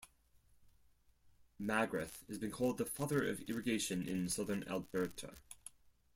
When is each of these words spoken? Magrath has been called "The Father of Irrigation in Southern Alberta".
Magrath 1.61 2.27
has 2.27 2.39
been 2.39 2.49
called 2.49 2.79
"The 2.79 2.87
Father 2.87 3.23
of 3.29 3.41
Irrigation 3.47 4.07
in 4.07 4.29
Southern 4.29 4.63
Alberta". 4.67 5.35